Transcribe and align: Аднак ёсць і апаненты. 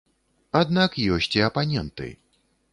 Аднак 0.61 0.97
ёсць 1.17 1.31
і 1.39 1.45
апаненты. 1.51 2.13